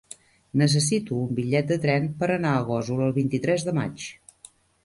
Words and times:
Necessito 0.61 1.17
un 1.25 1.35
bitllet 1.41 1.69
de 1.73 1.77
tren 1.85 2.09
per 2.23 2.31
anar 2.39 2.57
a 2.61 2.65
Gósol 2.71 3.07
el 3.09 3.15
vint-i-tres 3.21 3.67
de 3.69 3.79
maig. 3.83 4.09